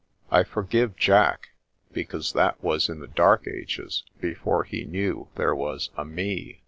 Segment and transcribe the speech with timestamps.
[0.31, 1.49] I for give Jack,
[1.93, 6.59] because that was in the dark ages, before he knew there was a Me.